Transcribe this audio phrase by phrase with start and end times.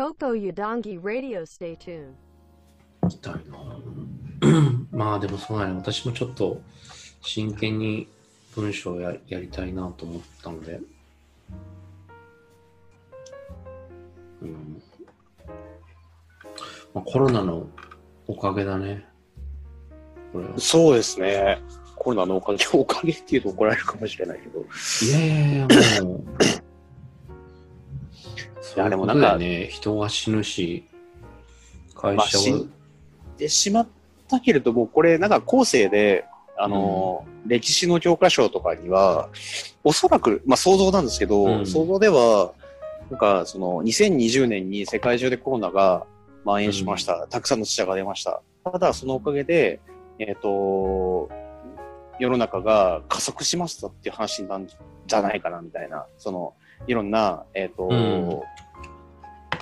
[0.00, 2.14] Toko Yudongi Radio Stay tuned.
[3.02, 3.58] みたいな。
[4.90, 5.74] まあでもそうだね。
[5.74, 6.58] 私もちょっと
[7.20, 8.08] 真剣に
[8.54, 10.80] 文章をややりたいなと思ったので。
[14.40, 14.82] うん。
[16.94, 17.68] まあ、コロナの
[18.26, 19.04] おかげだね。
[20.32, 20.58] これは。
[20.58, 21.60] そうですね。
[21.94, 24.60] コロナのおかげ、おかげっていうと怒られるかもしれないけど。
[24.60, 26.24] いやいやいや、もう。
[28.76, 30.84] いやでもなんかね、人が死ぬし、
[31.94, 32.72] 会まあ、社は、死ん
[33.36, 33.88] でしまっ
[34.28, 36.24] たけれども、これ、なんか後世で、
[36.56, 39.28] あの、歴史の教科書とかには、
[39.82, 42.52] おそらく、まあ想像なんですけど、うん想像では、
[43.10, 46.06] なんか、その、2020年に世界中でコロナが
[46.44, 47.26] 蔓延しました。
[47.28, 48.42] たくさんの死者が出ました。
[48.64, 49.80] ただ、そのおかげで、
[50.18, 51.28] えっ、と、
[52.18, 56.06] 世の中が加速しましたっていう話なんじゃないかな、みたいな。
[56.18, 56.54] その、
[56.86, 58.40] いろんな、えっ、と、うん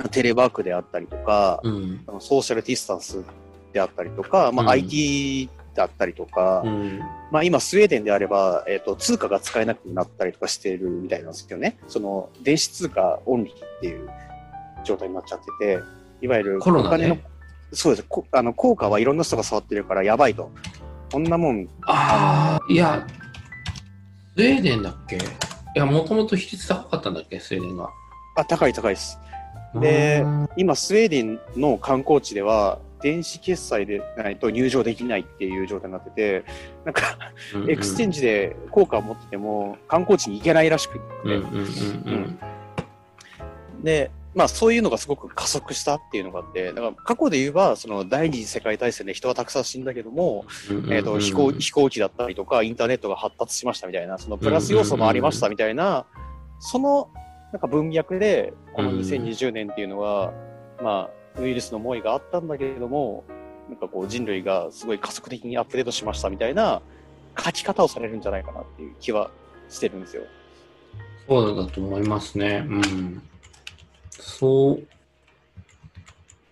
[0.04, 2.04] テレワークであったりとか、うん。
[2.06, 3.22] あのソーシャルディスタンス
[3.72, 7.00] であったりとか、まあ、うん IT だったりとか、うん。
[7.30, 14.08] まあ、今スウェーデンであれば、えっと通貨が使えなくなったりとかしてるみたいなんですけどねその電子通貨オンリーっていう
[14.84, 15.82] 状態になっちゃってて
[16.20, 17.24] いわゆるコロナお金のね。
[17.72, 20.50] そうですこあの効果はいろんな人が触ってるからやばいと
[21.12, 23.06] こんなもんああ、いや、
[24.36, 25.16] スウェーデンだっけ？
[25.16, 25.20] い
[25.74, 27.90] や、もともと比率高かったんだっけ、スウェーデンが。
[28.36, 29.18] あ高い高いです
[29.74, 36.44] でうん今スウェーデンの観光地では電子決済でないと入場できないっていう状態になってて
[36.84, 37.16] なんか
[37.68, 41.42] エクスチェンジで効果を持ってても観光地に行けないらしくって、
[43.82, 50.92] で、まあそういうのがすごく加速したっていうのがあって、だから過去で言えば、その第二次世界大戦で人はたくさん死んだけども、うん。
[50.92, 56.06] えっ、と、飛行、飛行機だったりとか、インターネットが発達しましたみたいな、そのプラス要素もありましたみたいな、
[56.60, 57.10] その、
[57.52, 60.32] なんか文脈で、このうん2020年っていうのは、
[60.82, 63.24] まあ、ウイルスの猛威があったんだけれども、
[63.68, 66.80] なんかこう人類がすごい加速的にアップデートしましたみたいな
[67.38, 69.30] 書き方をされるんじゃないかなっていう気は
[69.68, 70.22] してるんですよ。
[71.26, 72.64] そうだと思いますね。
[72.66, 73.22] うん。
[74.10, 74.86] そう、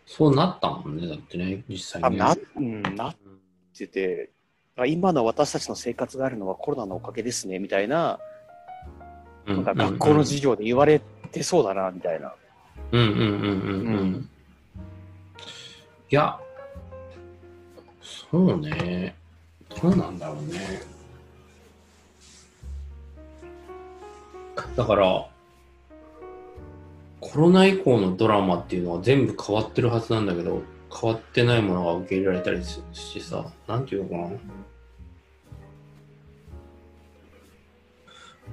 [0.06, 2.16] そうなったもんね、だってね、実際あ、ね。
[2.16, 3.16] な、うん、なっ
[3.76, 4.30] てて、
[4.76, 8.35] あ今の私たちの生活があるのはコロナのおかげですね、みたいな、うん
[9.46, 12.32] なんか学校の授業で言われてそうだな、みたいな。
[12.92, 14.30] うんうんうんうんううんん。
[16.10, 16.38] いや、
[18.30, 19.14] そうね。
[19.82, 20.60] どうなんだろうね。
[24.74, 25.26] だから、
[27.20, 34.38] コロナ以降のドラマっていうのは全部変わってるはずなんだけど、変わってないものが受け入れられたりしさ、なんていうのかな。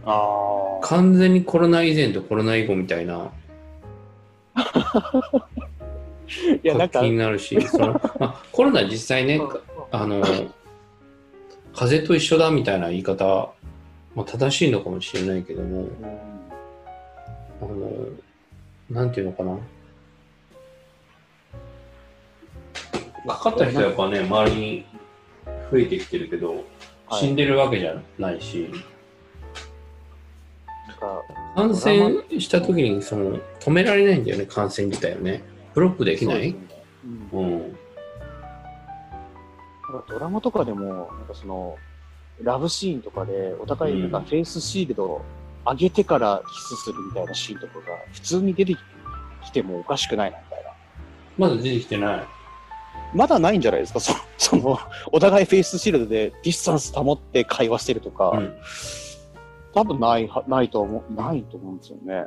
[0.06, 3.31] 完全にコロナ以前とコロナ以後みたいな、
[6.64, 9.42] いや、なんか、気になるし、そのまあ、コロナ実際ね、
[9.92, 10.22] あの、
[11.74, 13.53] 風邪と一緒だみたいな言い方、
[14.16, 15.88] まあ、正しいのかもしれないけども、
[17.62, 17.92] あの、
[18.90, 19.58] なんていうのかな。
[23.25, 24.86] かかった人はやっぱね、周りに
[25.72, 26.56] 増えてきてるけど、
[27.08, 27.19] はい。
[27.22, 28.88] 死んでるわけじゃないし、なんか
[31.55, 35.44] 感染した時にその止められないんだよね、感染自体をね。
[35.73, 36.53] ブロックできない？
[36.53, 36.55] ね
[37.31, 37.77] うんうん。
[40.07, 41.77] ドラマとかでも、なんかその、
[42.41, 45.21] ラブシーンとかで、お互いなんかフェイスシールドを
[45.66, 48.75] 上げてからキスするみたいなシーンとかが、普通に出て
[49.44, 50.71] きてもおかしくないな、みたいな。
[51.38, 52.23] まだ出てきてない。
[53.13, 54.79] まだないんじゃないですか、そその、
[55.11, 58.55] お互いフェイスシールドでディスタンス保って会話してるとか、うん。
[59.73, 62.25] 多分ないは、ないと思う、ないと思うんですよね。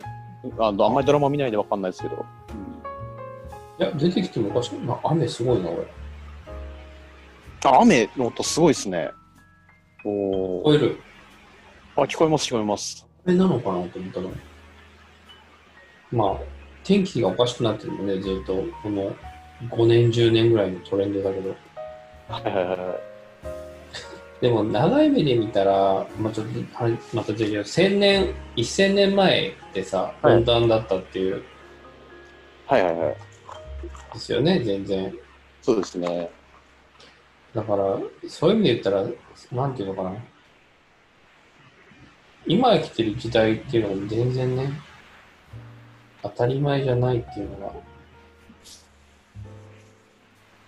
[0.58, 2.24] あのあんまりドラマ見ないでわかんないですけど。
[3.78, 4.82] いや、出てきてもおかしくない。
[4.84, 5.86] まあ、雨すごいな、俺。
[7.64, 9.10] あ、雨の音すごいですね。
[10.04, 10.98] おー聞こえる？
[11.96, 13.06] あ、聞こえます、聞こえます。
[13.26, 14.30] あれなのかなと思ったの。
[16.12, 16.36] まあ、
[16.84, 18.54] 天気がおかしくなってるのね、ずっと。
[18.82, 19.12] この
[19.70, 21.50] 5年、10年ぐらいのトレンドだけど。
[22.28, 23.15] はいはいはいはい。
[24.40, 27.60] でも、長い目で見たら、まあ、ちょっと、あれまた違う。
[27.60, 31.42] 1000年、1000年前ってさ、はい温暖だったっていう、
[32.66, 33.16] はいはいはい。
[34.12, 35.14] ですよね、全然。
[35.62, 36.30] そうですね。
[37.54, 37.98] だから、
[38.28, 39.06] そういう意味で言ったら、
[39.52, 40.16] なんていうのかな。
[42.46, 44.70] 今生きてる時代っていうのが全然ね、
[46.22, 47.82] 当たり前じゃないっていうの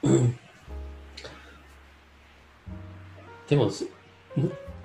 [0.03, 0.39] が。
[3.49, 3.71] でも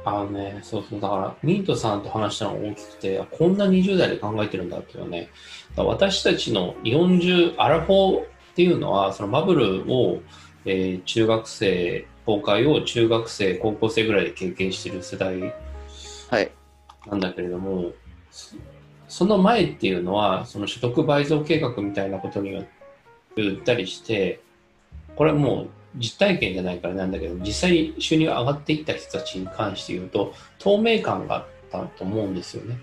[0.06, 5.30] あのね、そうそう、だから、ミントさんと話したのが大きくて、あこんな20代で考えてるんだっていうね、
[5.78, 8.26] 私たちの40、アラフォーっ
[8.56, 10.22] ていうのは、そのバブルを、
[10.66, 15.54] えー中学生、崩壊を中学生、高校生ぐらいで経験してる世代
[16.30, 16.52] はい。
[17.08, 17.92] なんだけれども、
[18.30, 18.56] そ
[19.08, 22.64] その前っていうのは、その所得倍増計画みたいなことによっ
[23.36, 24.42] て売ったりして、
[25.16, 32.80] これはもう実体験じゃないからなんだけど、実際に収入が上がっていった人たちに関して言うと、透明感があったと思うんですよね。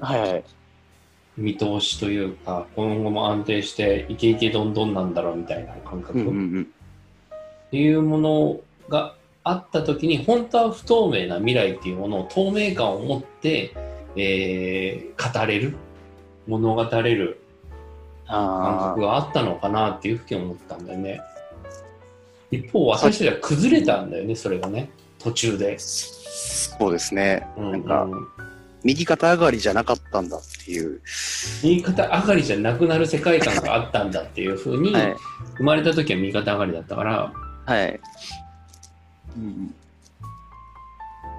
[0.00, 0.44] はいはい。
[1.36, 6.18] 見通しというか、今後も安定してイケイケどんどんなんだろうみたいな感覚。
[6.18, 6.62] うんうんうん。
[6.62, 9.14] っていうものが
[9.44, 13.74] あった時に本当は不透明な未来っていうものを透明感を持って、
[14.16, 15.74] えー語れる
[16.46, 17.40] 物語れる
[18.26, 21.20] 感あ覚があったのかなっていうふうに思ったんだよね
[22.52, 27.46] 一方私たちは崩れたんだよねそれがね途中で、あ、そうですね。
[27.56, 28.28] うんなんかうん
[28.84, 31.00] 右肩上がりじゃなかったんだっていう。
[31.62, 35.16] 右肩上がりじゃなくなる世界観があったんだっていうふうにはい。
[35.56, 37.32] 生まれた時は右肩上がりだったから
[37.64, 38.00] はい。
[39.36, 39.74] うん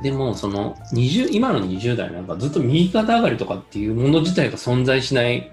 [0.02, 5.52] でもその20今の20代なんかずっと右肩上がりとかっていうもの自体が存在しない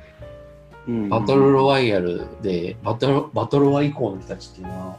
[0.87, 1.09] うん。
[1.09, 4.97] バトルロワイヤルでバトルバトルロワ以降の人たちっていうのは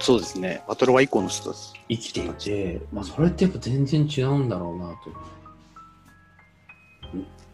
[0.00, 0.62] そうですね。
[0.68, 1.72] バトルは以降の人です。
[1.88, 5.10] 生きていて、まあ、それってやっぱ全然違うんだろうなと。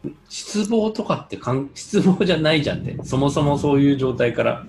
[0.08, 4.66] ん失望とかってかん失望じゃないじゃんってそもそもそういう状態から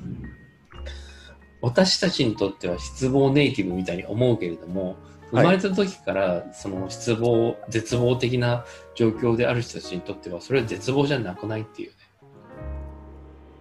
[1.62, 4.98] 私たちにとっては失望ネイティブみたいに思うけれども
[5.32, 11.96] 生はいまれた時からその失望絶望的な状況である人たちにとってはそれは絶望じゃなくないっていうね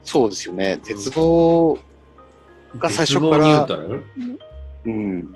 [0.05, 0.81] そうですよね。
[0.83, 1.79] 絶望、
[2.79, 3.67] が最初から
[4.85, 5.35] うん。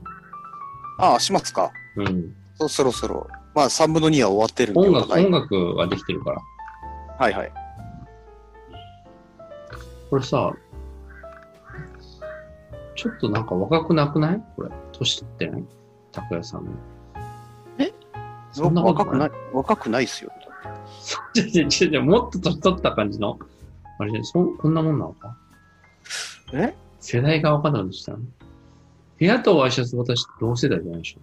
[0.99, 1.71] ああ、しますか。
[1.95, 2.35] うん。
[2.55, 3.27] そそろそろ。
[3.55, 6.41] まあ、3分の2は終わってるんで、音楽、お互い音楽はできてるから。
[7.17, 7.51] はいはい。
[10.11, 10.53] これさ、
[12.95, 14.43] ちょっとなんか若くなくない？
[14.55, 14.69] これ。
[14.91, 15.63] 年取ってない？
[16.11, 16.71] 拓也さんの。
[17.79, 17.91] え？
[18.51, 19.29] そんなことな若くない？
[19.29, 20.31] い、若くないっすよ。
[21.03, 23.39] ちょちょちょちょもっと年取った感じの？
[23.97, 25.35] あれそんこんなもんなのか？
[26.53, 26.75] え？
[26.99, 28.19] 世代が分かんなくなってきたの？
[29.21, 31.19] 部屋とワイシャツ私同世代じゃないでしょ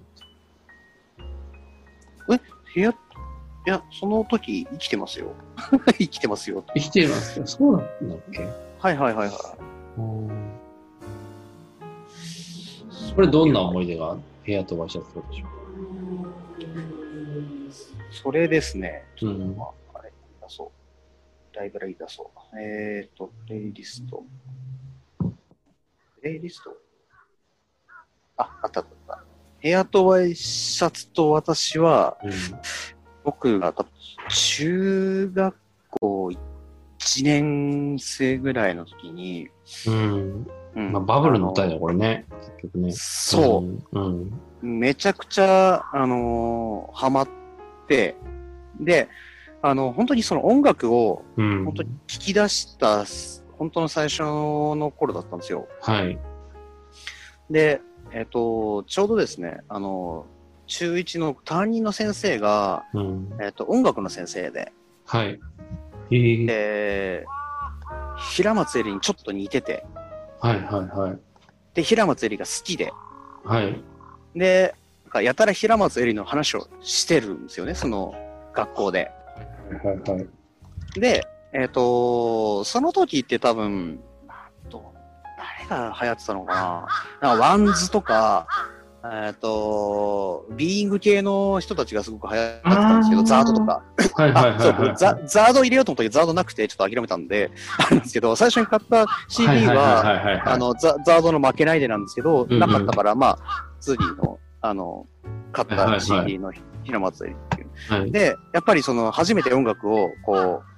[2.28, 2.95] 部屋、い
[3.67, 5.33] や、その時生きてますよ。
[5.99, 6.62] 生きてますよ。
[6.76, 8.45] 生きてますかそうなんだっけ？
[8.78, 10.00] はいはいはいはい。
[10.00, 10.28] うん
[13.17, 14.17] これどんな思い出が？
[14.47, 15.47] 部屋とワイシャツとでしょ
[18.12, 19.05] それですね。
[19.17, 20.12] ちょっとうんまあ、あれ、
[20.43, 20.71] 出そ
[21.52, 21.57] う。
[21.57, 22.61] ライブラリ出そう。
[22.61, 24.23] えっ、ー、と、プレイリスト。
[25.19, 25.33] プ
[26.23, 26.76] レイリスト？
[28.38, 29.25] あ、あったあった。
[29.61, 32.28] ヘアとワイシャツと私は、う
[33.25, 33.75] 僕が
[34.30, 35.57] 中学
[35.90, 39.49] 校1年生ぐらいの時に、
[39.87, 39.90] ん。
[39.90, 40.47] うん。
[40.76, 42.26] うんまあ、バブルの歌だよ、これね。
[42.40, 42.92] 結局ね。
[42.92, 43.99] そう。
[43.99, 44.33] うん。
[44.62, 44.78] うん。
[44.80, 47.28] めちゃくちゃ、あのーハマっ
[47.88, 48.16] て、
[48.80, 49.09] で、
[49.61, 51.64] あの、本当にその音楽をうん。
[51.64, 53.04] 本当に聞き出した、
[53.59, 55.66] 本当の最初の頃だったんですよ。
[55.80, 56.18] はい。
[57.50, 57.80] で、
[58.12, 60.27] えっ、と、ちょうどですね、あの、
[60.67, 63.38] 中1の担任の先生が、うん。
[63.41, 64.73] えっ、と、音楽の先生で、
[65.07, 65.41] はい。
[66.11, 67.27] えー、で、
[68.19, 69.85] 平松絵里にちょっと似てて、
[70.41, 71.19] はいはいはい。
[71.75, 72.93] で、平松絵里が好きで、
[73.45, 73.83] はい。
[74.35, 74.75] で、
[75.23, 78.15] やたら平松絵里の話をしてるんですよね、その
[78.55, 79.11] 学校で。
[79.83, 81.00] はいはいはい。
[81.00, 84.00] で、えっ、と、その時って多分、
[85.69, 86.87] 誰が流行ってたのか
[87.21, 88.47] ななんか WANDS とか、
[89.05, 93.83] えっ、と、 Being 系の人たちがすごく流行ってたんですけど、あー ZARD とか。
[94.15, 94.97] はいはいはいあ、そうはい。
[94.97, 103.39] ザ、 ZARD 入れようと思ったけど、 ZARD なくて、ちょっと諦めたんで、あるんですけど、最初に買った CD は、はいはいはいはいはい、あの、ザ ZARD の負けないでなんですけど、うんうんなかったから、まあ、
[103.81, 105.07] ツーリーの、あの、
[105.53, 107.69] 買ったはいはいはい CD の平松愛理っていう。
[108.01, 110.77] はい、で、やっぱりその、初めて音楽を、こう、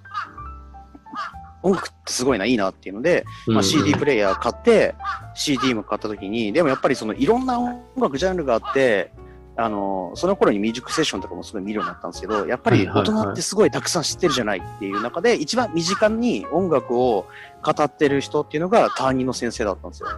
[1.62, 4.94] 音楽ってすごいな、いいなっていうので、まあ、CD プレイヤー買って、
[5.34, 9.12] CD も買った時に、でもやっぱりその、いろんな音楽ジャンルがあって、
[9.56, 17.26] あの、その頃にミュージックセッションとかもすごい見るようになったんですけど、やっぱり大人ってすごいたくさん知ってるじゃないっていう中で、一番身近に音楽を
[17.62, 20.08] 語ってる人っていうのが担任の先生だったんですよ。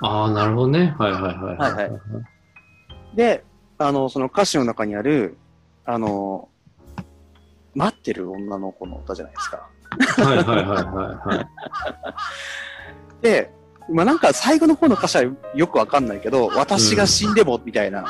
[0.00, 0.94] ああ、なるほどね。
[0.98, 1.56] はいはいはい。
[1.56, 2.00] はいはい
[3.14, 3.44] で、
[3.78, 5.38] あの、その歌詞の中にある、
[5.84, 6.48] あの、
[7.74, 9.68] 待ってる女の子の歌じゃないですか。
[9.90, 11.46] はいはいはいはいはい。
[13.22, 13.50] で、
[13.90, 18.06] まあなんか最後の方の歌詞はよくわかんないけど、私が死んでもみたいな、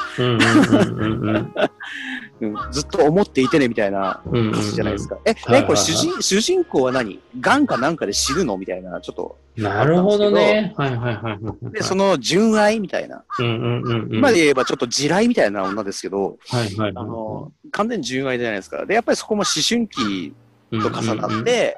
[2.72, 5.18] ずっと思っていてねみたいな歌詞じゃないですか。
[5.24, 7.20] え、はいはいね、これ主人主人公は何？
[7.38, 9.38] 癌かなんかで死ぬのみたいな、ちょっと。
[9.56, 10.74] なるほどね。
[10.76, 11.72] はいはいはいはい。
[11.72, 13.24] で、その純愛みたいな。
[13.38, 16.92] 今で言えばちょっと地雷みたいな女ですけど、はいはいはい。
[16.94, 18.84] あの、完全に純愛じゃないですか。
[18.84, 20.32] で、やっぱりそこも思春期
[20.70, 21.76] と重なって、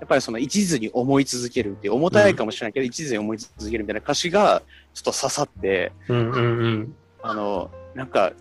[0.00, 4.62] やっぱりその一途に思い続けるっていう、重たいかもしれないけど、一途に思い続けるみたいな歌詞が
[4.94, 6.94] ちょっと刺さって、うんうんうん。
[7.22, 8.32] あの、なんか、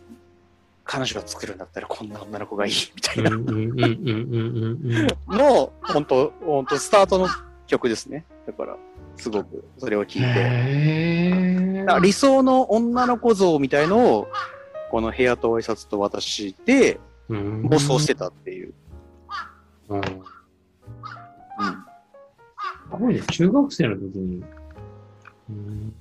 [0.83, 3.29] 彼女が作るんだったらこんな女の子がいいみたいな。
[5.37, 7.27] の、本当本当スタートの
[7.67, 8.25] 曲ですね。
[8.47, 8.77] だから、
[9.17, 11.85] すごくそれを聞いて。
[12.01, 14.27] 理想の女の子像みたいのを、
[14.89, 18.73] この部屋と挨拶と私でー妄想してたっていう。
[19.91, 19.97] うん。
[19.97, 20.03] うん。
[22.91, 23.21] すごいね。
[23.31, 24.43] 中学生の時に。
[25.49, 25.93] うん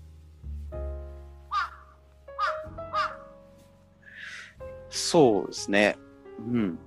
[4.90, 5.96] そうですね。
[6.38, 6.78] うん。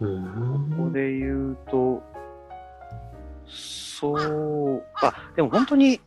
[0.00, 2.02] うんここで言うと、
[3.46, 6.00] そう、あ、でも本当に、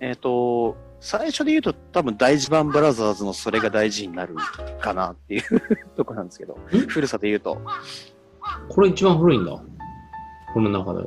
[0.00, 4.36] えっ、と、最初で言うと多分大事版ブラザーズのそれが大事になる
[4.80, 5.42] かなっていう
[5.96, 6.58] とこなんですけど、ん？
[6.86, 7.58] 古さで言うと。
[8.68, 9.52] これ一番古いんだ。
[10.52, 11.04] この中で。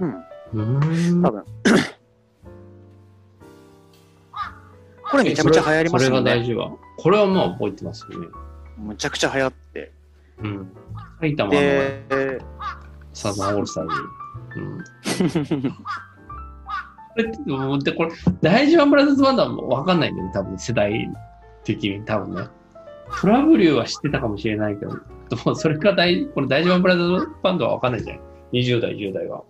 [0.00, 0.24] うん。
[0.54, 1.44] うん多分。
[5.10, 6.30] これめちゃめちゃ流行りましたそれよね。
[6.30, 6.72] が大事は。
[6.96, 8.28] これはまあ覚えてますよね。
[8.78, 9.92] むちゃくちゃ流行って。
[10.38, 10.72] うん。
[11.20, 12.40] 埼玉ので、
[13.12, 13.94] サザンオールスターズ。
[14.56, 15.72] うん。
[17.14, 21.10] これって、もうで、これ、大事版ブラザーズバンドはもう分かんないんだよね、多分世代
[21.64, 22.42] 的に、多分ね。
[23.20, 28.20] トラブリューは知ってたかもしれないけど、でもそれが大、これ大事版ブラザーズバンドは分かんないじゃん。
[28.52, 29.42] 20代、10代は。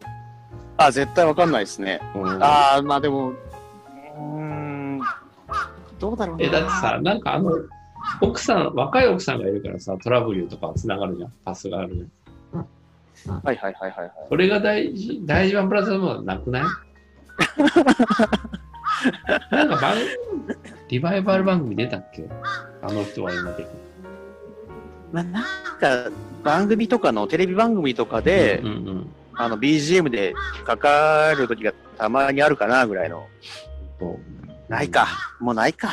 [0.77, 2.01] あ、絶対わかんないですね。
[2.15, 5.01] うんああ、まあでも、うーん、
[6.01, 6.45] どうだろうな。
[6.45, 7.53] え、だってさ、なんかあの、
[8.21, 11.33] 奥さん、若い奥さんがいるからさ、トラブリューとか繋がるじゃん。
[11.45, 12.11] パスがあるじゃん。
[13.45, 14.11] はいはいはいはいはい。
[14.29, 16.65] それが大事、大事版ブラザーズバンドはなくない？
[19.51, 19.97] なんか番
[20.89, 22.29] リバイバル番組出たっけ？
[22.83, 23.73] あの人は今的に。
[25.13, 25.45] まあ、なん
[25.79, 26.11] か、
[26.43, 30.35] 番組とかの、テレビ番組とかで、うんうんあの、BGM で
[30.65, 33.27] かかる時がたまにあるかな、ぐらいの。
[34.69, 35.07] ないか。
[35.41, 35.91] もうないか。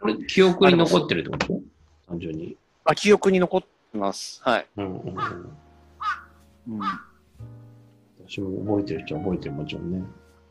[0.00, 1.60] これ、記憶に残ってるってこと？
[2.08, 2.56] 単純に。
[2.84, 4.40] あ、記憶に残ってます。
[4.44, 4.66] はい。
[4.76, 5.58] うんうんうん。
[6.68, 6.80] うん、
[8.36, 10.02] 覚えてる人は覚えてる、もちろんね。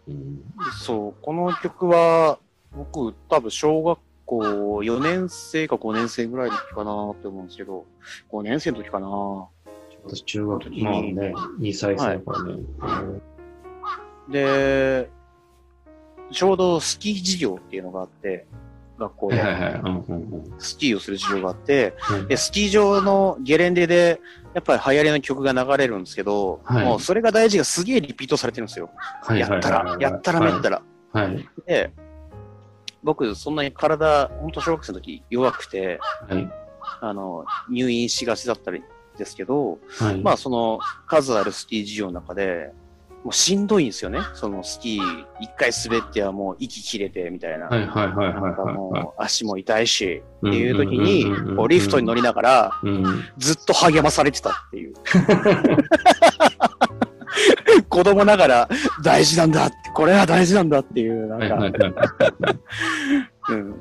[0.08, 0.42] うん、
[0.84, 2.40] そう、この曲は、
[2.76, 7.86] 僕、多分小学校4年生か5年生ぐらいの時かなって思うんですけど、
[8.32, 9.08] 5年生の時かな
[10.04, 13.22] 私、中学、まあね、2歳生だからね。
[14.30, 15.10] で、
[16.32, 18.46] ちょうどスキー授業っていうのがあって、
[18.98, 19.40] 学校で。
[19.40, 19.74] はいはいはい。
[19.74, 24.20] うんうんうんスキーをする授業があって、うんで、スキー場のゲレンデで、
[24.58, 28.90] やっぱり流行りの曲が流れるんですけど、はいもうそれが大事がすげえリピートされてるんですよ。
[29.22, 30.82] はいはいはいやったら、やったらめったら。
[31.14, 31.48] はい。
[31.68, 31.92] で、
[33.04, 36.52] 僕、そんなに体、本当小学生の時弱くて、はい。
[37.02, 38.82] あの、入院しがちだったり
[39.16, 40.22] ですけど、はい。
[40.24, 42.72] まあその数あるスキー授業の中で、
[43.28, 44.22] もうしんどいんですよね。
[44.36, 47.68] そのスキー、一回滑ってはもう息切れてみたいな。
[48.72, 50.18] もう足も痛いし、い。
[50.20, 51.26] っていう時に
[51.68, 53.26] リフトに乗りながら、うん。
[53.38, 54.94] ずっと励まされてたっていう。
[57.90, 58.70] 子供ながら
[59.04, 61.84] 大事なんだって、これは大事なんだっていう、なんか。
[63.50, 63.76] うん。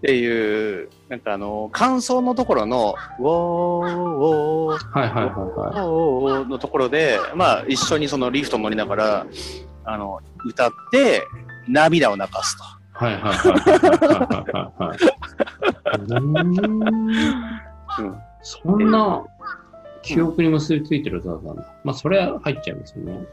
[0.00, 5.86] っていう、なんかあの、感想のところの、ウォー、ウォー、はいはいはいはい。
[5.86, 9.26] おーのところで、まあ、一緒にそのリフト乗りながら、
[9.84, 11.22] あの、歌って、
[11.68, 12.64] 涙を流すと。
[12.92, 14.98] はいはいはいはいはいはい。
[15.98, 16.46] うーん
[17.98, 19.22] うんそんな
[20.02, 21.66] 記憶に結びついてる歌だったんだ。
[21.84, 23.26] まあ、それは入っちゃいますよね。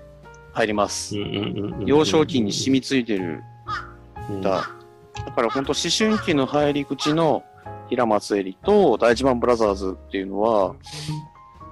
[0.52, 1.16] 入ります。
[1.86, 3.42] 幼少期に染みついてる
[4.30, 4.77] うん歌。
[5.26, 7.44] だから本当思春期の入り口の
[7.90, 10.76] 平松絵里と大地盤ブラザーズっていうのは、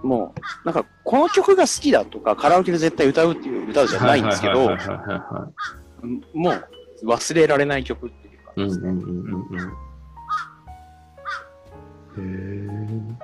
[0.03, 4.69] もう、なんか、この曲が好きだとか、カラオケで絶対歌うっていう歌じゃないんですけど、
[6.33, 6.65] もう
[7.05, 8.61] 忘れられない曲っていうか、い。
[8.61, 9.47] うんうんうんうん
[12.15, 12.21] うん。
[12.21, 13.15] へー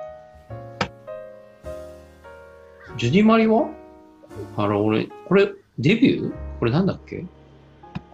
[2.98, 3.68] ジュディマリは？
[4.56, 6.32] あの、俺、これ、デビュー？
[6.58, 7.24] これなんだっけ？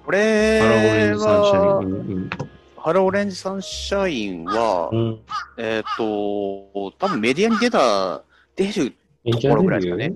[0.08, 5.20] これ Hello Orange Sunshiは、 Hello Orange Sunshine はう、ん。
[5.58, 8.22] えっ、と、多分メディアに出た、
[8.56, 10.14] 出るメところぐらいですかね。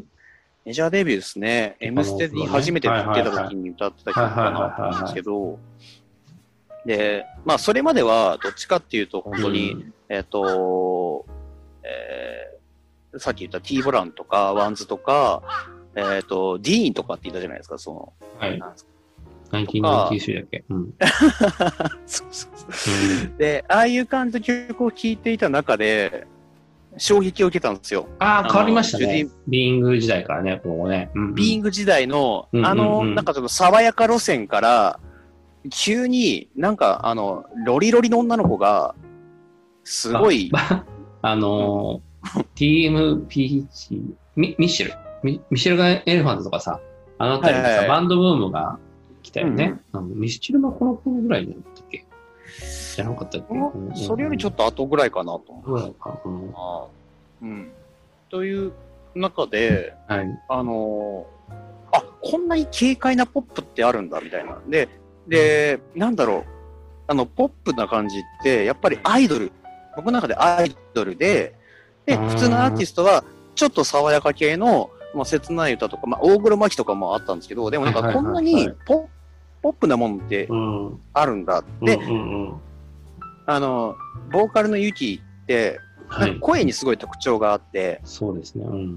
[0.64, 1.76] メジャーデビューですね。
[1.78, 5.58] M ステに初めて出た時に歌ってた曲かなと思うんですけど、
[6.86, 11.26] で、まあ、それまでは、どっちかっていうと、本当に、えっ、と、
[11.82, 15.42] えーさっき言った T ボランとか、 WANDS とか、
[15.94, 18.58] えっ、と、 DEEN とかって言ったじゃないですか、その、はい。
[18.58, 18.91] なんですか
[19.52, 20.64] 1993だっけ？
[20.68, 20.94] うん。
[22.06, 26.26] そうそうそうで、ああいう感じの曲を聴いていた中で、
[26.98, 28.06] 衝撃を受けたんですよ。
[28.18, 29.26] ああ、変わりましたね。
[29.48, 31.10] ビーイング時代からね、ここね。
[31.14, 35.00] うんビーイング時代の、うんうんうんあの、なんかちょっと爽やか路線から、
[35.70, 38.94] 急になんかあの、ロリロリの女の子が、
[39.84, 40.84] すごい、あ
[41.36, 44.00] のー、TM ピーチ、
[44.36, 44.92] ミミッシェル？
[45.22, 45.40] ミ。
[45.50, 46.78] ミシェルガン・エレファントとかさ、
[47.18, 48.91] あのあたりでさ、はいはいはいバンドブームが来
[49.32, 49.80] たよね。
[49.92, 52.04] あのミスチルのこの頃ぐらいだったっけ？
[52.96, 56.90] じゃなかったっけ、うんそれよりちょっと後ぐらいかなと思
[57.42, 57.44] う。
[57.44, 57.72] うん。
[58.30, 58.72] という
[59.14, 60.40] 中で、はい。
[60.48, 64.58] あのーあ、こんなに軽快なポップってあるんだ、みたいな。
[64.66, 64.88] で、
[65.28, 66.44] で、なんだろう。
[67.06, 69.52] あの、ポップな感じって、やっぱりアイドル。
[69.94, 71.54] 僕の中でアイドルで、
[72.06, 79.10] で、普通のアーティストは、ちょっと爽やか系の、まあ、切ない歌とか、まあ、大黒摩季とかもあったんですけど、でもなんかこんなにポ
[79.62, 80.86] ポップなもんってうん。
[80.86, 81.62] うんあるんだ。
[81.82, 82.60] で、うんうん、
[83.46, 83.96] あの、
[84.30, 85.78] ボーカルのユキって、
[86.40, 88.64] 声にすごい特徴があって、そうですね。
[88.64, 88.96] うん。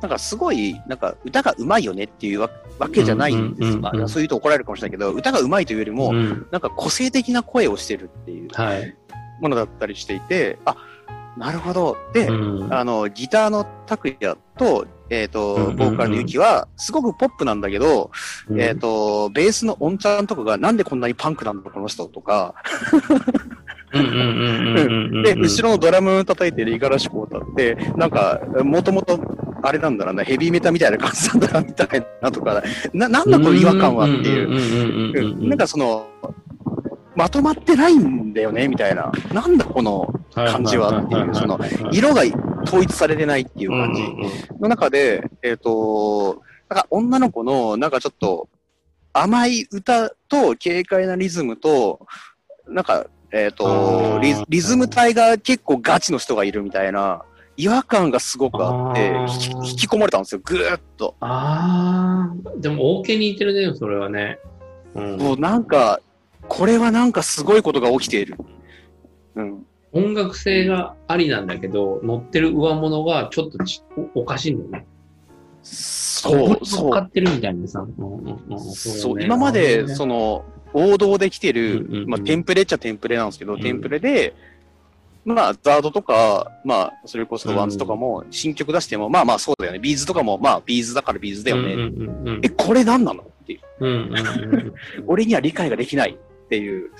[0.00, 8.96] なんかすごい、なんか歌が上手いよねっていうわわけじゃないんですうんうんうんうんまあそういうと怒られるかもしれないけど、歌が上手いというよりも、うん、なんか個性的な声をしてるっていうはい。
[9.40, 10.76] ものだったりしていて、あ、
[11.36, 11.96] なるほど。
[12.12, 15.76] で、うんあの、ギターの拓也と、えっ、と、うんうんうん。
[15.76, 18.10] ボーカルのユキは、すごくポップなんだけど、
[18.48, 18.60] うん。
[18.60, 22.06] えっ、と、ベースのオンちゃんとかが、なんでこんなにパンクなんだこの人？
[22.06, 22.54] とか、
[23.92, 29.20] で、後ろのドラム叩いてる五十嵐光太って、なんか、もともと、
[29.62, 35.48] あれなんだろうな、ヘビーメタみたいな感じなんだな、みたいなとか、な、なんだこの違和感はっていう。
[35.48, 36.08] なんかその、
[37.16, 39.10] まとまってないんだよね、みたいな。
[39.32, 41.58] なんだこの感じはっていうその
[41.92, 42.22] 色が
[42.64, 44.02] 統一されてないっていう感じ
[44.60, 48.48] の中で、えっ、と、なんか女の子のなんかちょっと
[49.12, 52.06] 甘い歌と軽快なリズムと、
[52.68, 57.24] なんか、えっ、あとーリズ、リズム体が結構ガチの人がいるみたいな
[57.56, 59.08] 違和感がすごくあって、
[59.68, 61.14] 引き込まれたんですよ、ぐーっと。
[61.20, 64.38] ああ、でも、大けに似てるね、それはね。
[64.94, 66.00] うんもうなんか、
[66.48, 68.36] これはなんかすごいことが起きている。
[69.36, 69.66] うん。
[69.92, 73.82] 音楽性がありなんだけど、乗ってる上物がちょっとち
[74.14, 74.86] おおかしいんだよね。
[75.62, 76.88] そう、乗そう。
[76.88, 77.84] っかってるみたいなさ。
[78.74, 84.34] そう、ね今まで、ねその、王道で来てる、まあ、テンプレっちゃテンプレなんですけど、うんテンプレで、
[85.24, 89.78] まあ、 ZARD とか、まあ、それこそ WANDS とかも、新曲出しても、まあまあそうだよね。
[89.78, 92.40] B'z とかも、まあ、 B'z だから B'z だよね。
[92.42, 93.22] え、これ何なの？
[93.22, 93.60] っていう。
[95.06, 96.90] 俺には理解ができないっていう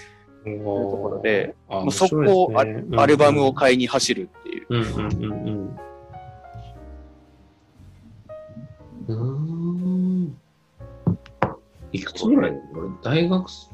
[0.47, 4.67] うんところで、あもう速攻ア,、ねアルバムを買いに走るっていう。
[9.09, 10.37] うん。
[11.93, 12.53] いくつぐらい
[13.03, 13.67] 大学生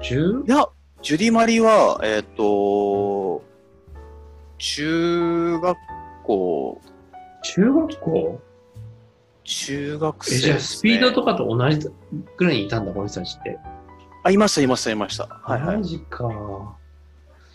[0.00, 0.46] ?10?
[0.46, 0.68] いや、
[1.02, 3.42] ジュディ・マリは、えっ、と、
[4.58, 5.78] 中学
[6.24, 6.80] 校、
[7.42, 8.40] 中学校？
[9.46, 10.58] 中学え、じゃあ。
[10.58, 11.88] スピードとかと同じ
[12.36, 13.58] ぐらいにいたんだ、この人たちって。
[14.26, 15.28] あ、いました、いました、いました。
[15.44, 15.82] はいはいマ。
[15.84, 16.28] ジか。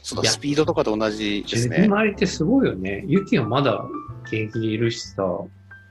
[0.03, 1.87] そうスピードとかと同じですね。
[1.89, 3.03] マリってすごいよね。
[3.07, 3.85] ユキはまだ
[4.23, 5.23] 現役でいるしさ。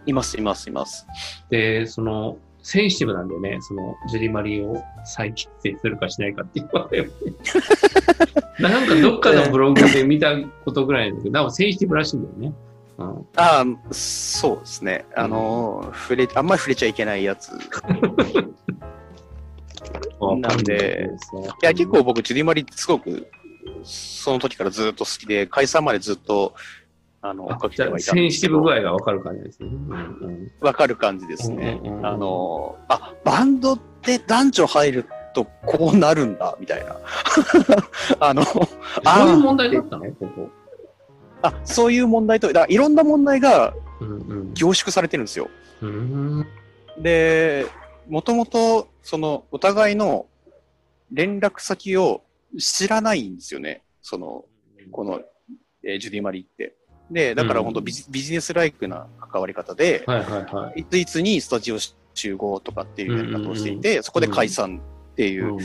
[0.07, 1.07] います、います、います。
[1.51, 3.59] で、その、センシティブなんだよね。
[3.61, 7.11] その、ジュディマリを再結成するかしないかって言われよね。
[8.59, 12.55] なんかどっかのブログで見たことぐらいなんだけど、なんかセンシティブらしいんだよね。
[12.97, 13.27] うん。
[13.37, 15.05] ああ、そうですね。
[15.14, 17.51] あの、触れ、あんまり触れちゃいけないやつ。
[20.37, 21.11] いなんで
[21.62, 23.26] や、結構僕、ジュディマリすごく、
[23.83, 26.55] その時からずっと好きで、解散までずっと、
[27.22, 29.70] あの、追っあかけてはいたんですけどセンシティブ具、合がわかる感じですね。
[30.61, 31.81] わかる感じですね。
[32.03, 36.96] あの、あ、バンドって男女入るとこうなるんだ、みたいな。
[38.20, 38.68] あの、そういう
[39.05, 40.05] あ問題だったの？
[40.12, 40.48] ここ。
[41.42, 43.74] あ、そういう問題と、だいろんな問題が。
[44.55, 45.50] 凝縮されてるんですよ。
[45.83, 46.46] うん。
[46.98, 47.66] で、
[48.09, 50.27] もともと、その、お互いの
[51.13, 52.23] 連絡先を
[52.59, 53.83] 知らないんですよね。
[54.03, 54.45] その、
[54.91, 55.21] この、
[55.85, 56.75] えージュディ・マリーって。
[57.11, 60.81] で、だから本当ビジ,、ビジネスライクな関わり方で、はいはいはい。
[60.81, 61.79] いついつにスタジオ
[62.15, 64.81] 集合とかっていうやり方をしていて、そこで解散
[65.13, 65.61] っていううん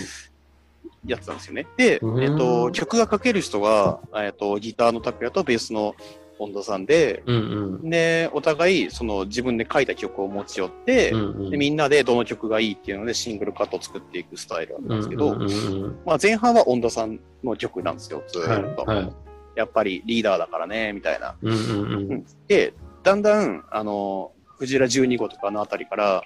[1.05, 1.67] やつなんですよね。
[1.77, 5.95] で、うんえっと、曲が書ける人が、えっと、ギターの拓也とベースの
[6.37, 7.89] 本田さんで、うんうん。
[7.89, 18.83] で、お互い、その自分で書いた曲を持ち寄って、うんうんでみんなでどの曲がいいっていうのでシングルカットを作っていくスタイルなんですけど、うんうんうんまあ、前半は恩田さんの曲なんですよ、ずうんーっと。
[18.83, 19.13] はいはい。
[19.55, 21.35] やっぱりリーダーだからね、みたいな。
[21.41, 22.25] うんうんうん。
[22.47, 26.23] で、だんだん、あの、クジラ12号とかあのあたりから、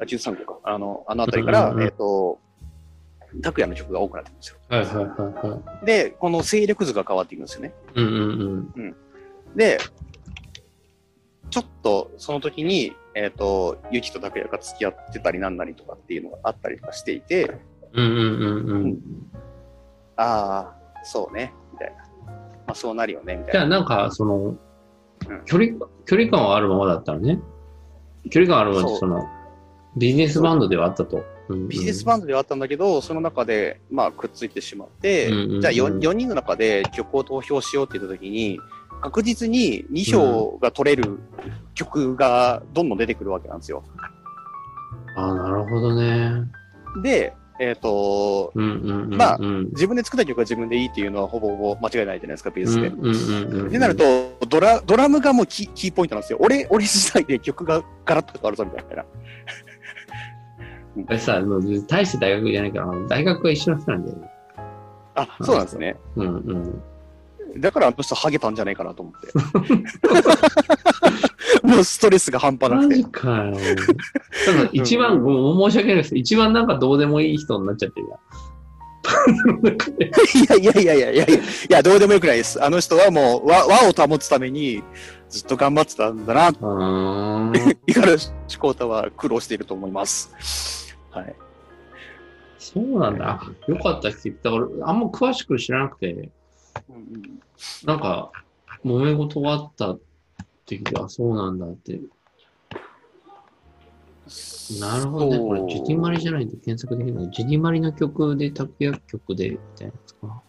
[0.00, 2.38] あ13号か、あの、あのあたりから、うんうんうんえっ、と、
[3.42, 4.56] 拓也の曲が多くなってくるんですよ。
[4.68, 5.86] はいはいはいはい。
[5.86, 7.74] で、この勢力図が変わっていくんですよね。
[7.94, 8.96] うんうんうん。
[9.54, 9.78] で、
[11.50, 17.56] ちょっとその時に、えっ、と、ゆきと拓也が付き合ってたりなんなりとかっていうのがあったりとかしていて、
[17.92, 18.98] うんうんうんうん。
[20.16, 21.96] ああ、そうね、みたいな。
[22.26, 23.52] まあそうなるよね、みたいな。
[23.52, 24.56] じゃあなんか、その
[25.28, 25.68] うん、距離、
[26.06, 27.38] 距離感はあるままだったのね。
[28.30, 29.28] 距離感あるままで、その、
[29.96, 31.24] ビジネスバンドではあったと。
[31.68, 38.58] ビジネスバンドではあったんだけど、その中で、まあ、くっついてしまって、うんうんうんじゃあ 4, 4人の中で曲を投票しようって言った時に、
[39.04, 41.18] 確実に2票が取れる
[41.74, 43.84] 曲がどんどん出てくるわけなんですよ。
[45.14, 46.48] ああ、なるほどね。
[47.02, 49.14] で、えっ、と、うんうんうんうん。
[49.14, 52.88] まあうん自分で作った曲が自分でいいっていうのはほぼほぼ間違いないじゃないですか、ベースで。
[53.68, 54.04] ってなると、
[54.48, 56.38] ドラ、ドラムがもうキーキーポイントなんですよ。
[56.40, 59.04] 俺、 俺次第で曲がガラッと変わるぞみたいな。
[61.08, 64.30] あれさ、もう大して大学じゃないから、大学が一緒の人なんだよね。
[65.14, 65.94] あ、そうなんですね。
[66.16, 66.82] うんうん。
[67.56, 69.28] だからあの人ハゲたんじゃないかなと思って。
[71.66, 73.04] もうストレスが半端なくてマジ。
[73.04, 73.56] かよ。
[74.44, 76.16] ただ一番、もう申し訳ないです。
[76.16, 78.18] 一番なんかどうでもいい人になっちゃってるやん。
[79.04, 82.62] いやいやいやいやいやいや、どうでもよくないです。
[82.62, 84.82] あの人はもう和和を保つために
[85.28, 86.52] ずっと頑張ってたんだな。
[86.52, 90.96] 五十嵐コ太は苦労していると思います。
[91.10, 91.34] はい。
[92.58, 93.40] そうなんだ。
[93.42, 96.30] あよかったって言ったから、あんま詳しく知らなくて、
[97.84, 98.32] なんか、
[98.84, 100.00] 揉め事があったっ
[100.66, 102.00] て聞いて、あ、そうなんだって。
[104.80, 105.38] なるほどね。
[105.38, 107.30] これ、ジュディマリじゃないと検索できない。
[107.30, 110.42] ジュディマリの曲で、拓也曲で、みたいなやつかな。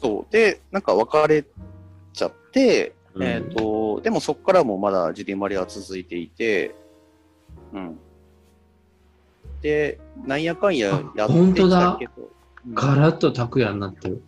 [0.00, 0.32] そう。
[0.32, 1.44] で、なんか別れ
[2.12, 6.74] ちゃって、うんえっ、と、でもそこからもまだジュディマリは続いていて、
[7.72, 7.98] うん。
[9.60, 12.28] で、なんやかんややって本当きただけど、うん
[12.74, 14.22] ガラッと拓也になってる。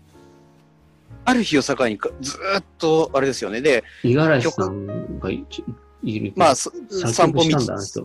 [1.25, 3.61] ある日を境にかずーっと、あれですよね。
[3.61, 5.45] で、五十嵐さんがい
[6.03, 6.33] いる。
[6.35, 7.59] まあ、そ作散歩道。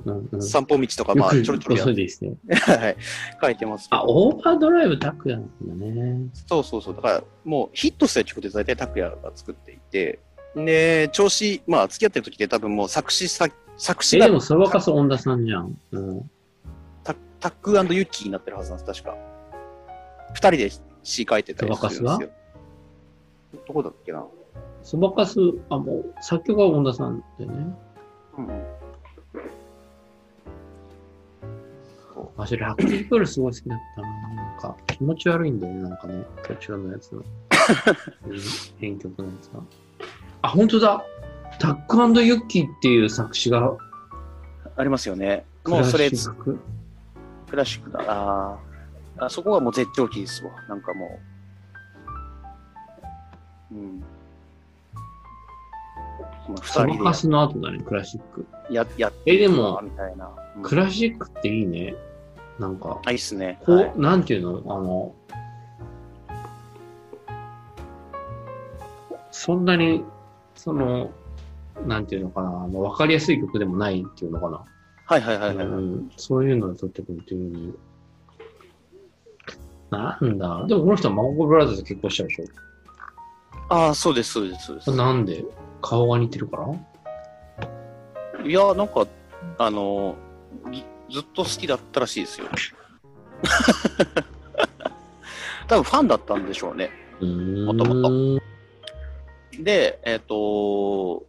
[0.05, 2.33] うんうん散歩道とか、まあ、ちょろちょろやそうですね。
[2.49, 2.97] はい
[3.41, 4.05] 書いてますけあ、ど。
[4.07, 6.29] オーバードライブ拓也なんだね。
[6.47, 6.95] そうそうそう。
[6.95, 10.19] だから、もうヒットした曲で大体拓也が作っていて、
[10.55, 13.47] で、調子、まあ、付き合ってる時で多分もう作詞さ、
[13.77, 15.77] 作詞え、がでも、そばかす恩田さんじゃん。
[15.91, 16.31] うん。
[17.03, 19.17] タタックユッキーになってるはずなんです、確か。
[20.33, 20.71] 二人で
[21.03, 22.29] 詩書いてたりするんですよ。
[23.67, 24.25] どこだっけな？
[24.83, 27.75] そばかす、あ、もう、作曲は恩田さんだよね。
[28.37, 28.65] うんうん。
[32.37, 34.07] あ、それ、ラッキープールすごい好きだったな。
[34.35, 36.23] なんか、気持ち悪いんだよね、なんかね。
[36.47, 37.19] こちらのやつの。
[37.19, 37.23] う
[38.33, 38.39] ん
[38.79, 39.59] 編曲のやつが。
[40.43, 41.03] あ、本当だ
[41.59, 43.77] タックユッキーっていう作詞が、
[44.75, 45.45] ありますよね。
[45.65, 48.03] もうそれ、クラシックだ。
[48.07, 50.51] あーあ、そこはもう絶頂期ですわ。
[50.67, 51.34] なんかもう。
[53.75, 54.03] うん。
[56.47, 58.45] まあそ二人でばかすの後だね、クラシック。
[58.71, 60.27] ややってえ、でも、みたいな。
[60.27, 61.95] うんクラシックっていいね。
[62.57, 63.59] なんか、あ、いいっすね。
[63.65, 64.73] こう、はいなんていうの？
[64.73, 65.13] あの、
[69.31, 70.01] そんなに、
[70.55, 71.11] その、
[71.85, 74.63] なんていうのかな、あの、わかりやすい曲でもないっていうのかな？
[75.07, 75.65] はいはいはいはい。
[75.65, 77.73] うん、そういうのを撮ってくるっていうのに。
[79.91, 80.65] なんだ？
[80.67, 82.41] でもこの人はマココブラザーズ結婚したでし
[83.69, 84.91] ああ、そうです、そうです、そうです。
[84.91, 84.93] ょ。
[84.95, 85.43] なんで？
[85.81, 88.47] 顔が似てるから？
[88.47, 89.07] いや、なんか、
[89.57, 90.15] あの、
[90.71, 92.47] ぎずっと好きだったらしいですよ。
[95.67, 96.91] 多分ファンだったんでしょうね。
[97.21, 98.39] もとも
[99.59, 101.25] で、えっ、と、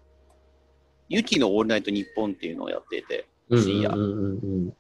[1.09, 3.95] ユキのオールナイトニッポンっていうのをやっていて、うん深夜。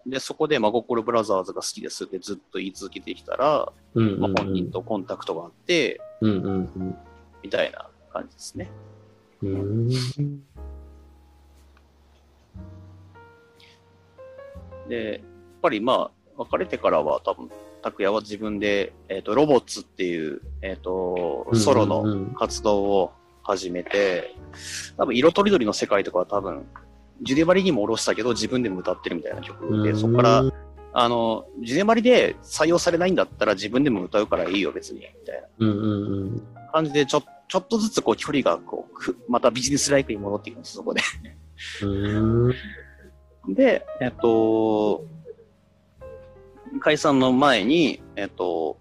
[0.06, 6.50] で、そこで真心ブラザーズが好きですってずっと言い続けてきたら、まあ、本人とコンタクトがあって、うんう
[6.82, 6.98] ん
[7.46, 8.70] みたいな感じですね。
[14.88, 15.20] で、やっ
[15.62, 17.48] ぱりまあ、別れてからは多分、
[17.82, 23.12] 拓也は自分で、えっ、と、ロボッツっていう、えっ、と、ソロの活動を
[23.44, 24.34] 始めて、
[24.96, 26.66] 多分、色とりどりの世界とかは多分、
[27.22, 30.42] ジュディバリにも下ろしたけど、自分でも歌ってるみたいな曲で、そこから、
[30.92, 35.42] あの、ジュディバリで採用されないんだったら自分でも歌うからいいよ、別に、みたい。
[36.54, 41.00] な感じで、ちょ、ちょっとずつこう、距離がこうく、またビジネスライクに戻っていくんです、そこで。
[43.48, 45.04] で、えっと、
[46.80, 48.76] 解散の前に、えっと、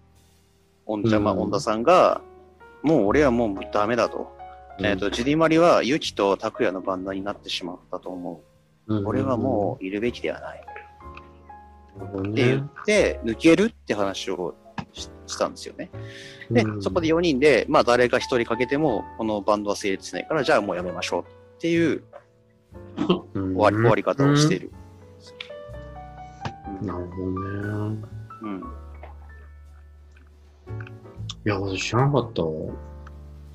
[0.84, 2.20] おんちゃま、うん恩田さんが、
[2.82, 4.34] もう俺はもうダメだと。
[4.78, 8.42] えっと、ジュディマリはユキと拓也のバンドになってしまったと思
[8.88, 9.08] うん、う。
[9.08, 10.58] 俺はもういるべきではない。
[10.58, 14.54] って言ねって、抜けるって話を
[15.00, 15.90] ししたんですよね。
[16.50, 21.24] で、うんそこで4人で、まあ誰か1人かけても、このバンドは成立しないから、じゃあもうやめましょうっ
[21.60, 22.02] ていう
[22.96, 24.70] 終終わり,、終わり方をしている。
[26.82, 27.98] なるほどね。
[28.42, 28.64] うん。
[31.44, 32.50] いや、私知らなかったわ。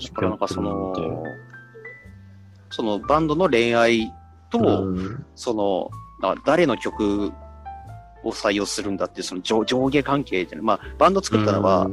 [0.01, 1.23] だからなんかその
[2.71, 4.11] そのバンドの恋愛
[4.49, 5.89] と、うんその、
[6.21, 7.31] な誰の曲
[8.23, 10.67] を採用するんだっていうその上上下関係っていうの。
[10.69, 11.89] は、まあ、バンド作ったのは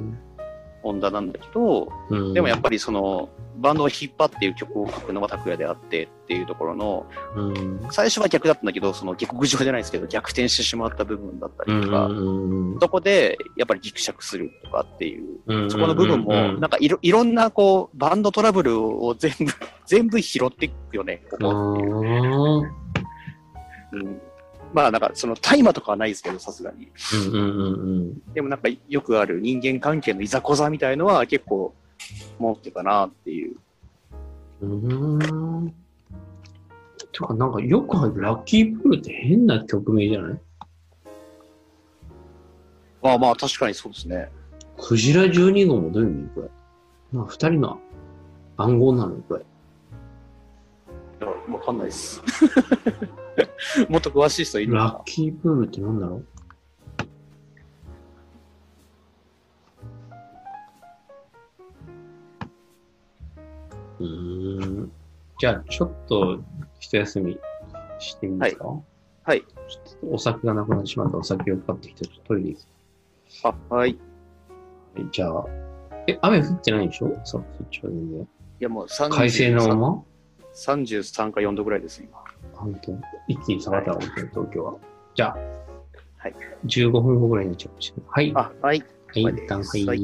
[0.83, 2.35] ホンダなんだけど、うん。
[2.35, 7.81] でもやっぱりその、バンドを引っ張っていう曲を書くのは拓也であってっていうところの、うん。
[7.91, 19.47] 最初は逆だったんだけど、その下克上じゃないですけど、逆転してしまった部分だったりとか、うんそこでやっぱりギクシャクするとかっていう、うんそこの部分も、うんなんかいろいろんなこう、バンドトラブルを全部、
[19.87, 21.97] 全部拾っていくよね、ここっていう。
[21.97, 22.63] うん
[23.93, 24.28] うん
[24.75, 26.89] まあなんかその大麻とかはないですけど、さすがに。
[27.15, 31.75] うんうんうんでもなんかよくある人間関係のいざこざみたいのは結構
[32.39, 33.57] 持ってたなっていう。
[34.61, 35.75] うーん。
[37.13, 40.41] てか、なんかよくあるラッキープールって変な曲名じゃない？
[43.03, 44.29] まあまあ確かにそうですね。
[44.77, 46.29] クジラ12号もどういう意味？
[46.35, 46.49] これ。
[47.13, 47.81] まあ、二人の
[48.59, 49.17] 暗号なの？
[49.23, 49.45] これ。
[51.27, 52.23] わかんないです。
[53.89, 56.25] もっと詳しい人いるラッキープールってなんだろう？
[64.01, 64.93] うーん。
[65.39, 66.41] じゃあ、ちょっと、
[66.81, 67.39] 一休み
[67.99, 68.65] してみますか？
[69.25, 69.41] はい。
[69.41, 72.59] ちょっとお酒がなくなってしまったお酒を買ってきて、ちょっとトイレ行
[73.71, 73.91] あ、はい。
[73.91, 73.99] いく。
[73.99, 75.45] はいじゃあ、
[76.09, 77.21] え、雨降ってないでしょ？
[77.25, 78.27] さっきちょうどね。
[78.59, 80.03] やもう30快晴のまま？
[80.59, 82.19] 33か4度ぐらいです、今。
[82.53, 82.93] 本当？
[83.29, 84.75] 一気に下がったわ、本当に東京は。
[85.15, 85.37] じゃあ、
[86.19, 86.35] はい。
[86.67, 88.33] 15分後ぐらいになっちゃうかもしれない。
[88.35, 88.45] はい。
[88.45, 88.85] あ、はい。
[89.25, 89.87] はい、一旦、はい。
[89.87, 89.99] はい